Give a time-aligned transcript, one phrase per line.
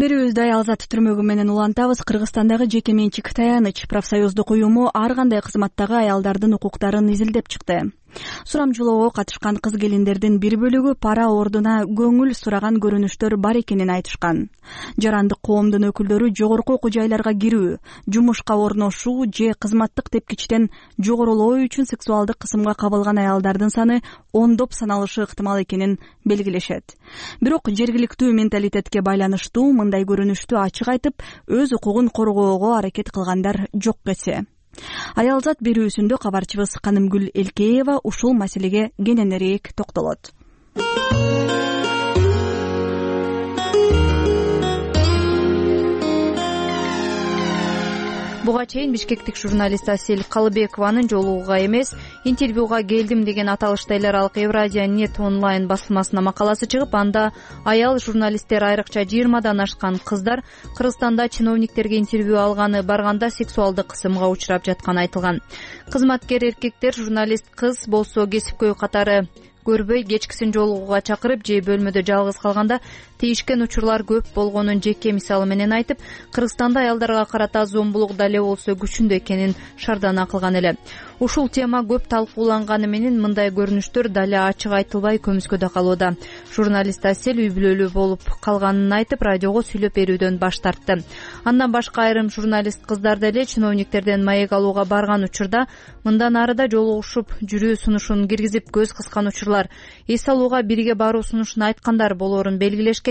[0.00, 2.00] берүүбүздү аялзат түрмөгү менен улантабыз.
[2.08, 7.82] Кыргызстандагы жеке менчик таяныч профсоюздук уюму ар кандай кызматтагы аялдардын укуктарын изилдеп чыкты
[8.44, 14.48] сурамжылоого катышкан кыз келиндердин бир бөлүгү пара ордуна көңүл сураган көрүнүштөр бар экенин айтышкан.
[15.00, 22.38] Жарандык коомдун өкүлдөрү жогорку окуу жайларга кирүү жумушка орношуу же кызматтык тепкичтен жогорулоо үчүн сексуалдык
[22.44, 24.02] кысымга кабылган аялдардын саны
[24.32, 26.96] ондоп саналышы ыктымал экенин белгилешет.
[27.40, 34.44] Бирок жергиликтүү менталитетке байланыштуу мындай көрүнүштү ачык айтып өз укугун коргоого аракет кылгандар жок эсе
[35.20, 40.32] аялзат берүүсүндө кабарчыбыз канымгүл элкеева ушул маселеге кененирээк токтолот
[48.50, 54.86] буга чейин бишкектик журналист асель калыбекованын жолугууга эмес интервьюга келдим деген аталышта эл аралык евразия
[54.88, 57.30] нет онлайн басылмасына макаласы чыгып анда
[57.64, 60.42] аял журналисттер айрыкча жыйырмадан ашкан кыздар
[60.76, 65.40] кыргызстанда чиновниктерге интервью алганы барганда сексуалдык кысымга учурап жатканы айтылган.
[65.92, 69.28] Кызматкер эркектер журналист кыз болсо кесипкөй катары
[69.64, 72.80] көрбөй кечкисин жолугууга чакырып же бөлмөдө жалгыз калганда
[73.20, 76.00] тийишкен учурлар көп болгонун жеке мисалы менен айтып
[76.32, 80.76] кыргызстанда аялдарга карата зомбулук дале болсо күчүндө экенин шаардана кылган эле.
[81.20, 86.14] Ушул тема көп талкууланганы менен мындай көрүнүштөр дале ачык айтылбай көмүскөдө калууда.
[86.54, 91.02] Журналист асель үй бүлөлүү болуп калганын айтып радиого сүйлөп берүүдөн баш тартты.
[91.44, 95.66] Андан башка айрым журналист кыздар деле чиновниктерден маек алууга барган учурда
[96.04, 99.68] мындан ары да жолугушуп жүрүү сунушун киргизип көз кыскан учурлар.
[100.08, 102.56] Эс алууга бирге баруу сунушун айткандар болоорун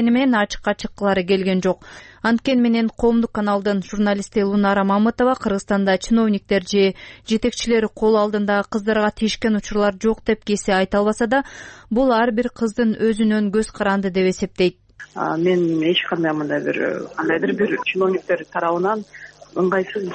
[0.07, 1.83] менен ачыкка чыккылары келген жок.
[2.23, 6.95] Анткени менен коомдук каналдын журналисти лунара мамытова кыргызстанда чиновниктер же
[7.27, 11.43] жетекчилер кол алдындагы кыздарга тийишкен учурлар жок деп кесе айта албаса да
[11.89, 14.77] бул ар бир кыздын өзүнөн көз каранды деп эсептейт.
[15.15, 19.03] Мен эч кандай мындай бир кандайдыр бир чиновниктер тарабынан
[19.55, 20.09] ыңгайсыз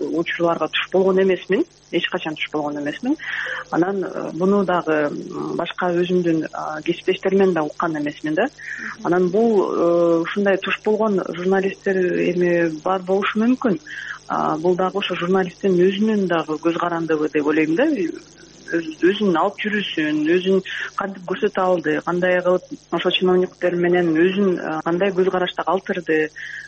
[0.00, 1.64] учурларга туш болгон эмесмин.
[1.90, 3.16] Эч качан туш болгон эмесмин.
[3.70, 5.10] Анан э, муну дагы
[5.56, 6.46] башка өзүмдүн
[6.84, 8.48] кесиптештеримден да уккан эмесмин да.
[9.04, 11.96] Анан бул э, ушундай туш болгон журналисттер
[12.30, 13.80] эми бар болушу мүмкүн.
[14.62, 17.88] Бул дагы ошо журналисттин өзүнүн дагы көз карандыгы деп ойлойм да
[18.72, 20.62] өзүн алып жүрүүсүн өзүн
[20.98, 26.18] кантип көрсөтө алды кандай кылып ошол чиновниктер менен өзүн кандай көз карашта калтырды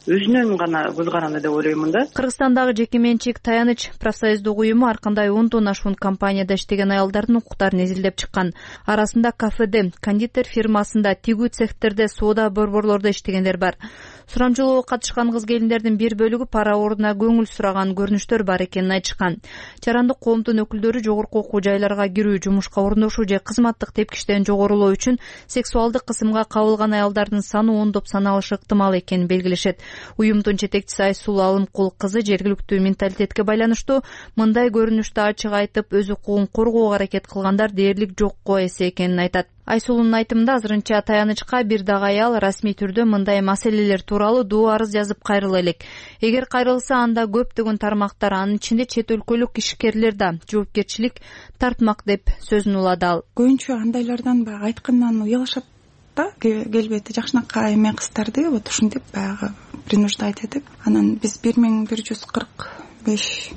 [0.06, 2.06] өзүнөн гана көз каранды деп ойлоймун да.
[2.14, 8.16] Кыргызстандагы жеке менчик таяныч профсоюздук уюму ар кандай ондон ашуун компанияда иштеген аялдардын укуктарын изилдеп
[8.16, 8.52] чыккан.
[8.86, 13.78] Арасында кафеде кондитер фирмасында тигүү цехтерде соода борборлордо иштегендер бар.
[14.26, 19.38] Сурамжылоого катышкан кыз келиндердин бир бөлүгү пара ордуна көңүл сураган көрүнүштөр бар экенин айтышкан.
[19.84, 21.60] Жарандык коомдун өкүлдөрү жогорку окуу
[21.94, 28.54] кирүү жумушка орношуу же кызматтык тепкичтен жогорулоо үчүн сексуалдык кысымга кабылган аялдардын саны ондоп саналышы
[28.56, 29.78] ыктымал экенин белгилешет.
[30.18, 34.02] Уюмдун жетекчиси айсулуу алымкул кызы жергиликтүү менталитетке байланыштуу
[34.36, 40.14] мындай көрүнүштү ачык айтып өз укугун коргоого аракет кылгандар дээрлик жокко эсе экенин айтат айсулуунун
[40.18, 45.60] айтымында азырынча таянычка бир дагы аял расмий түрдө мындай маселелер тууралуу доо арыз жазып кайрыла
[45.60, 45.84] элек.
[46.20, 51.22] Эгер кайрылса анда көптөгөн тармактар анын ичинде чет өлкөлүк ишкерлер да жоопкерчилик
[51.58, 53.24] тартмак деп сөзүн улады ал.
[53.38, 55.64] Көбүнчө андайлардан баягы айткандан уялышат
[56.16, 59.52] да келбети жакшынакай эме кыздарды вот ушинтип баягы
[59.86, 60.64] принуждать этип.
[60.84, 62.68] Анан биз бир миң бир жүз кырк
[63.06, 63.52] беш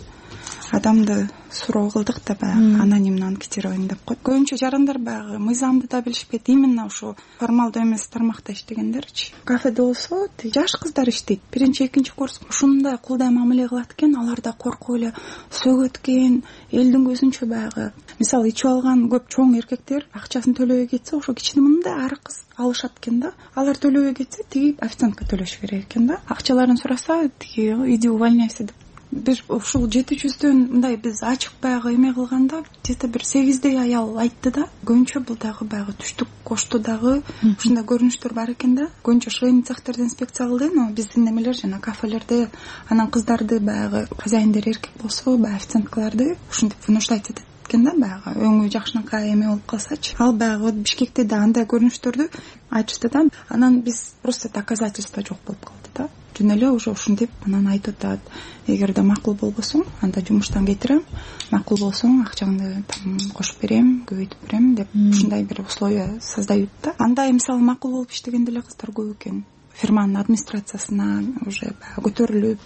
[0.72, 6.50] адамды суроо кылдык да баягы анонимный анкетирование деп коет көбүнчө жарандар баягы мыйзамды да билишпейт.
[6.50, 9.32] Именно ушу формалдуу эмес тармакта иштегендерчи.
[9.46, 11.42] Кафеде болсо тиги жаш кыздар иштейт.
[11.52, 15.14] Биринчи экинчи курс ушундай кулдай мамиле кылат экен алар да коркуп эле
[15.52, 21.34] сөгөт экен элдин көзүнчө баягы мисалы ичип алган көп чоң эркектер акчасын төлөбөй кетсе ошо
[21.34, 23.34] кичине мындай ары кыз алышат экен да.
[23.56, 26.20] Алар төлөбөй кетсе тиги официантка төлөшү керек экен да.
[26.28, 28.85] Акчаларын сураса тиги иди увольняйся деп
[29.16, 34.18] бир ушул жети жүздөн мындай биз ачык баягы эме кылганда где то бир сегиздей аял
[34.20, 34.68] айтты да.
[34.84, 38.90] Көбүнчө бул дагы баягы түштүк ошту дагы ушундай көрүнүштөр бар экен да.
[39.04, 42.50] Көбүнчө швейный цехтерде инспекция кылды но биздин немелер жана кафелерде
[42.90, 48.70] анан кыздарды баягы хозяиндери эркек болсо баягы официанткаларды ушинтип вынуждать этет экен да баягы өңү
[48.70, 50.16] жакшынакай эме болуп калсачы.
[50.20, 52.30] Ал баягы вот бишкекте да андай көрүнүштөрдү
[52.70, 53.24] айтышты да.
[53.48, 58.20] Анан биз просто доказательство жок болуп калды да жөн эле уже ушинтип анан айтып атат
[58.68, 61.04] эгерде макул болбосоң анда жумуштан кетирем
[61.52, 66.94] макул болсоң акчаңды там кошуп берем көбөйтүп берем деп ушундай бир условия создают да.
[66.98, 69.46] Андай мисалы макул болуп иштеген деле кыздар көп экен.
[69.76, 72.60] Фирманын администрациясына уже баягы көтөрүлүп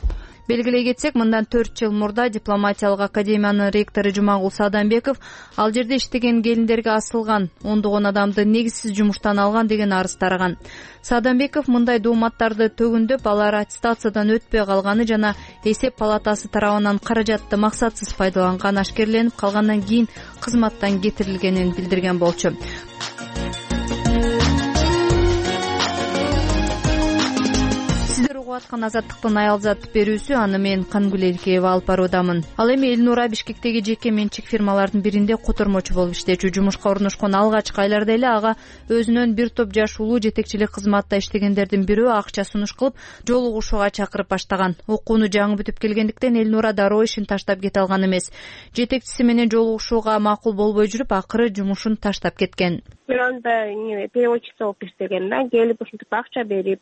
[0.49, 5.19] белгилей кетсек мындан төрт жыл мурда дипломатиялык академиянын ректору жумагул саадамбеков
[5.55, 10.57] ал жерде иштеген келиндерге асылган ондогон адамды негизсиз жумуштан алган деген арыз тараган.
[11.03, 18.81] Саадамбеков мындай дооматтарды төгүндөп алар аттестациядан өтпөй калганы жана эсеп палатасы тарабынан каражатты максатсыз пайдаланганы
[18.81, 20.09] ашкереленип калгандан кийин
[20.41, 22.55] кызматтан кетирилгенин билдирген болчу
[28.55, 32.41] аткан азаттыктын аялзат берүүсү аны мен кангүл элкеева алып баруудамын.
[32.57, 38.15] Ал эми элнура бишкектеги жеке менчик фирмалардын биринде котормочу болуп иштечү жумушка орношкон алгачкы айларда
[38.17, 38.55] эле ага
[38.89, 42.97] өзүнөн бир топ жаш улуу жетекчилик кызматта иштегендердин бирөө акча сунуш кылып
[43.27, 44.75] жолугушууга чакырып баштаган.
[44.87, 48.31] Окууну жаңы бүтүп келгендиктен элнура дароо ишин таштап кете алган эмес.
[48.75, 52.81] Жетекчиси менен жолугушууга макул болбой жүрүп акыры жумушун таштап кеткен.
[53.09, 53.65] Мен анда
[54.13, 56.79] переводчица болуп иштегем да келип ушинтип акча берип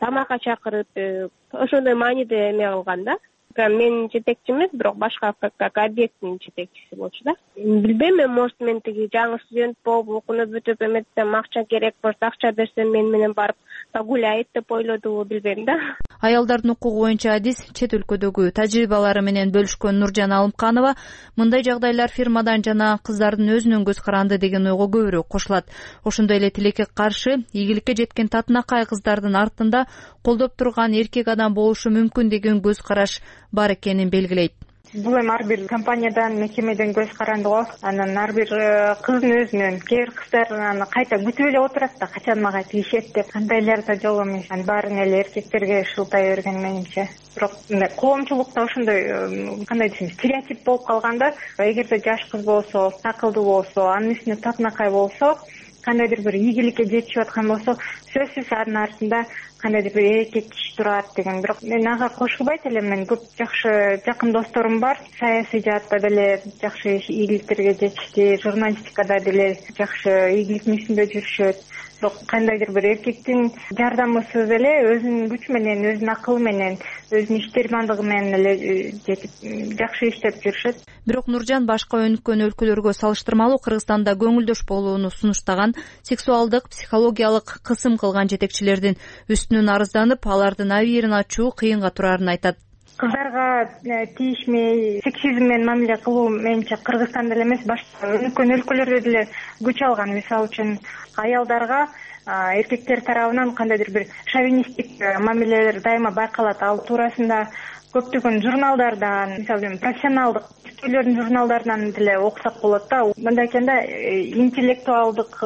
[0.00, 3.18] тамакка чакырып ошондой мааниде эме кылган да
[3.56, 7.34] менин жетекчим эмес бирок башка как объекттин жетекчиси болчу да.
[7.56, 12.52] Билбейм эми может мен тиги жаңы студент болуп окууну бүтүп эметсем акча керек может акча
[12.52, 13.56] берсем мени менен барып
[13.92, 15.78] погуляет деп ойлодубу билбейм да.
[16.20, 20.94] Аялдардын укугу боюнча адис чет өлкөдөгү тажрыйбалары менен бөлүшкөн нуржан алымканова
[21.36, 25.66] мындай жагдайлар фирмадан жана кыздардын өзүнөн көз каранды деген ойго көбүрөөк кошулат.
[26.04, 29.86] Ошондой эле тилекке каршы ийгиликке жеткен татынакай кыздардын артында
[30.24, 33.20] колдоп турган эркек адам болушу мүмкүн деген көз караш
[33.54, 34.54] бар экенин белгилейт.
[34.94, 37.64] Бул эми ар бир компаниядан мекемеден көз каранды го.
[37.82, 42.06] Анан ар бир э, кыздын өзүнөн кээ бир кыздар аны кайта күтүп эле отурат да
[42.06, 43.32] качан мага тигишет деп.
[43.34, 44.46] Андайлар да жок эмес.
[44.50, 47.08] Анын баарын эле эркектерге шылтай берген менимче.
[47.34, 52.92] Бирок мындай коомчулукта ошондой э, кандай десем стереотип болуп калган да эгерде жаш кыз болсо
[53.02, 55.34] акылдуу болсо анын үстүнө татынакай болсо
[55.82, 57.76] кандайдыр бир ийгиликке жетишип аткан болсо
[58.14, 59.24] сөзсүз анын артында
[59.62, 61.40] кандайдыр бир эркек киши турат деген.
[61.42, 65.00] Бирок мен ага кошулбайт элем мен көп жакшы жакын досторум бар.
[65.18, 71.64] Саясий жаатта деле жакшы ийгиликтерге жетишти журналистикада деле жакшы ийгилик миссияда жүрүшөт
[71.98, 76.78] бирок кандайдыр бир эркектин жардамысыз эле өзүнүн күчү менен өзүнүн акылы менен
[77.10, 79.30] өзүнүн иштермандыгы менен эле э, жетип
[79.78, 80.82] жакшы иштеп жүрүшөт.
[81.06, 88.96] Бирок нуржан башка өнүккөн өлкөлөргө салыштырмалуу кыргызстанда көңүлдөш болууну сунуштаган сексуалдык психологиялык кысым кылган жетекчилердин
[89.28, 92.63] үстүнөн арызданып алардын абийирин ачуу кыйынга турарын айтат
[92.96, 99.22] кыздарга э, тийишмей сексизм менен мамиле кылуу менимче кыргызстанда эле эмес башка өнүккөн өлкөлөрдө деле
[99.60, 100.14] күч алган.
[100.14, 100.76] Мисалы үчүн
[101.16, 101.88] аялдарга
[102.26, 106.62] эркектер тарабынан кандайдыр бир шовинисттик э, мамилелер дайыма байкалат.
[106.62, 107.48] Ал туурасында
[107.94, 113.02] көптөгөн журналдардан мисалы үчүн профессионалдык тиктөөлөрдүн журналдарынан деле окусак болот да.
[113.16, 115.40] Мындай экен да э, интеллектуалдык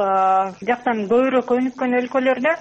[0.68, 2.54] жактан көбүрөөк өнүккөн өлкөлөрдө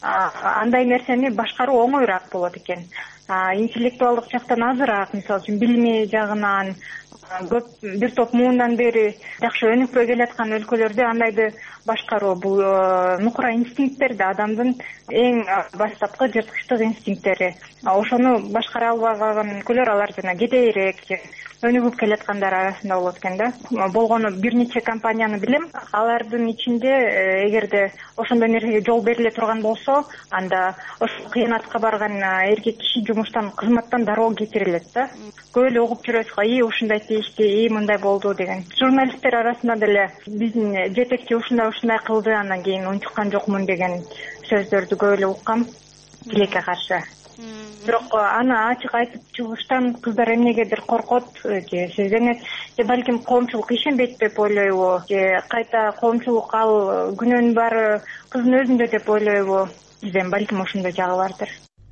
[0.00, 2.86] андай нерсени башкаруу оңоюраак болот экен
[3.30, 6.74] интеллектуалдык жактан азыраак мисалы үчүн билими жагынан
[7.50, 9.04] көп бир топ муундан бери
[9.42, 11.46] жакшы өнүкпөй келаткан өлкөлөрдө андайды
[11.86, 12.34] башкаруу.
[12.34, 14.74] Бул э, нукура инстинкттер да адамдын
[15.08, 15.44] эң
[15.78, 17.54] баштапкы жырткычтык инстинкттери.
[17.84, 21.06] Ошону башкара албаган өлкөлөр алар жана кедейирээк
[21.66, 23.50] өнүгүп келаткандар арасында болот экен да.
[23.92, 25.68] Болгону бир нече компанияны билем.
[25.92, 32.16] Алардын ичинде э, эгерде ошондой нерсеге жол бериле турган болсо анда ошол кыянатка барган
[32.52, 35.10] эркек киши жумуштан кызматтан дароо кетирилет да.
[35.52, 38.64] Көп эле угуп жүрөбүз го ии ушундай тийишти ии мындай болду деген.
[38.78, 44.00] Журналисттер арасында деле биздин жетекчи ушундай ушундай кылды андан кийин унчуккан жокмун деген
[44.48, 45.66] сөздөрдү көп эле уккам
[46.24, 47.02] тилекке каршы.
[47.86, 52.38] Бирок аны ачык айтып чыгыштан кыздар эмнегедир коркот же сезенет
[52.76, 59.08] же балким коомчулук ишенбейт деп ойлойбу же кайта коомчулук ал күнөөнүн баары кыздын өзүндө деп
[59.08, 59.68] ойлойбу.
[60.02, 61.48] Бизде балким ошондой жагы бардыр.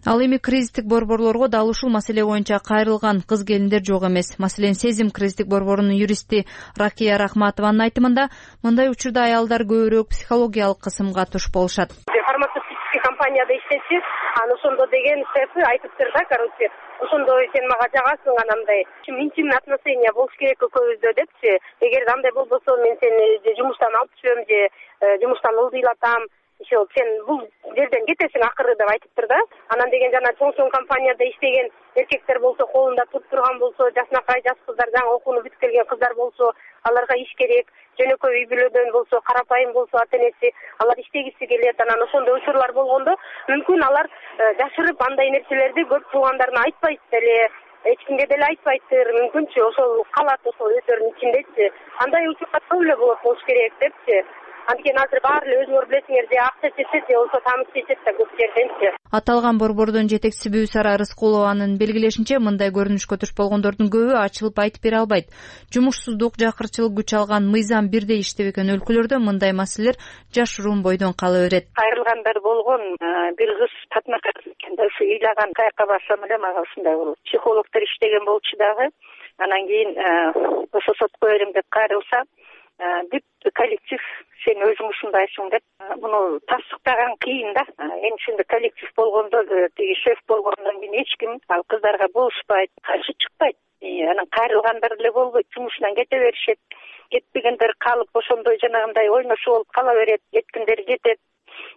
[0.07, 4.39] Ал эми кризистик борборлорго дал ушул маселе боюнча кайрылган кыз келиндер жок эмес.
[4.39, 8.29] Маселен сезим кризистик борборунун юристи ракия рахматованын айтымында
[8.63, 11.93] мындай учурда аялдар көбүрөөк психологиялык кысымга туш болушат.
[12.29, 14.01] Фармацевтический компанияда иштечү
[14.43, 20.35] анан ошондо деген шефи айтыптыр да короче ошондой сен мага жагасың анандай интимный отношения болуш
[20.39, 21.59] керек экөөбүздө депчи.
[21.81, 24.61] Эгерде андай болбосо мен сени же жумуштан алып түшөм же
[25.01, 26.27] э, жумуштан ылдыйлатам.
[26.61, 27.43] Еще сен бул
[27.79, 29.39] жерден кетесиң акыры деп айтыптыр да.
[29.75, 31.69] Анан деген жана чоң чоң компанияда иштеген
[32.03, 36.51] эркектер болсо колунда туруп турган болсо жакшынакай жаш кыздар жаңы окууну бүтүп келген кыздар болсо
[36.91, 37.71] аларга иш керек.
[38.01, 41.81] Жөнөкөй үй бүлөдөн болсо карапайым болсо ата энеси алар иштегиси келет.
[41.87, 43.15] Анан ошондой учурлар болгондо
[43.53, 47.39] мүмкүн алар э, жашырып андай нерселерди көп туугандарына айтпайт деле.
[47.85, 51.71] Эч кимге деле айтпайттыр мүмкүнчү ошол калат ошол өздөрүнүн ичиндечи
[52.05, 54.23] андай учурлар көп эле болот болуш керек депчи
[54.73, 58.31] анткени азыр баары эле өзүңөр билесиңер же акча чечет же болбосо тамыз чечет да көп
[58.41, 64.99] жерденчи аталган борбордун жетекчиси бүбүсара рыскулованын белгилешинче мындай көрүнүшкө туш болгондордун көбү ачылып айтып бере
[65.01, 65.33] албайт.
[65.73, 69.97] Жумушсуздук жакырчылык күч алган мыйзам бирдей иштебеген өлкөлөрдө мындай маселелер
[70.37, 71.73] жашыруун бойдон кала берет.
[71.81, 72.85] Кайрылгандар болгон
[73.41, 77.17] бир кыз татынакка экен да ушу ыйлаган каяка барсам эле мага ушундай болот.
[77.25, 78.93] Психологдор иштеген болчу дагы
[79.39, 79.97] анан кийин
[80.73, 82.23] ошо сотко берем деп кайрылса
[83.13, 84.03] бүт коллектив
[84.45, 85.65] сен өзүң ушундайсың деп
[86.03, 87.65] муну тастыктаган кыйын да.
[87.79, 89.43] Эми ушундай коллектив болгондо
[89.77, 93.57] тиги шеф болгондон кийин эч ким ал кыздарга болушпайт каршы чыкпайт.
[93.83, 96.59] Анан кайрылгандар деле болбойт жумушунан кете беришет.
[97.11, 101.19] Кетпегендер калып ошондой жанагындай ойношуу болуп кала берет кеткендер кетет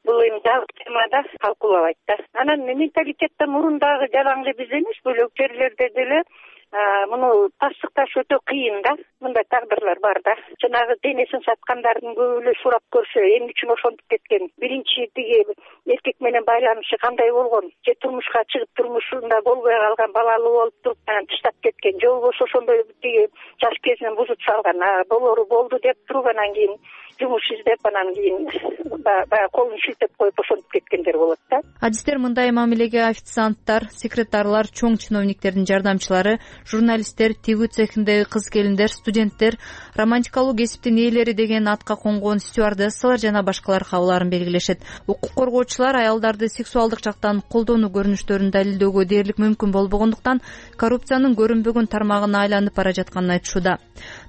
[0.05, 2.17] бул эми жабык тема да талкуулабайт да.
[2.34, 6.24] Анан менталитетте мурун дагы жалаңгы биз эмес бөлөк жерлерде деле
[7.11, 8.95] муну тастыкташ өтө кыйын да.
[9.19, 10.35] Мындай тагдырлар бар да.
[10.63, 14.47] Жанагы денесин саткандардын көбү эле сурап көрсө эмне үчүн ошентип кеткен.
[14.61, 15.43] Биринчи тиги
[15.85, 17.69] эркек менен байланышы кандай болгон?
[17.85, 21.99] Же турмушка чыгып турмушунда болбой калган балалуу болуп туруп анан таштап кеткен.
[21.99, 23.27] Же болбосо ошондой тиги
[23.61, 26.77] жаш кезинен бузуп салган болору болду деп туруп анан кийин
[27.21, 28.47] жумуш издеп анан кийин
[29.03, 31.61] баягы колун шилтеп коюп ошентип кеткендер болот да.
[31.79, 36.37] Адистер мындай мамилеге официанттар секретарлар чоң чиновниктердин жардамчылары
[36.71, 39.57] журналисттер тигүү цехиндеги кыз келиндер студенттер
[39.95, 44.81] романтикалуу кесиптин ээлери деген атка конгон стюардессалар жана башкалар кабылаарын белгилешет.
[45.07, 50.41] Укук коргоочулар аялдарды сексуалдык жактан колдонуу көрүнүштөрүн далилдөөгө дээрлик мүмкүн болбогондуктан
[50.77, 53.77] коррупциянын көрүнбөгөн тармагына айланып бара жатканын айтышууда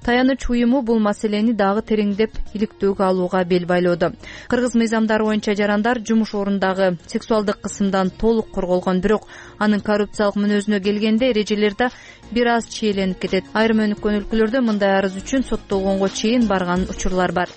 [0.04, 4.12] таяныч уюму бул маселени дагы тереңдеп иликтөөгө алууга бел байлоодо.
[4.49, 9.28] Кыргыз мыйзамдары боюнча жарандар жумуш орундагы сексуалдык кысымдан толук корголгон бирок
[9.59, 11.90] анын коррупциялык мүнөзүнө келгенде эрежелер да
[12.32, 13.44] бир аз чийленип кетет.
[13.54, 17.49] Айрым өнүккөн өлкөлөрдө мындай арыз үчүн соттолгонго чейин барган учурлар бар.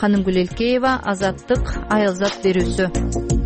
[0.00, 3.41] Канымгүл элкеева азаттык аялзат берүүсү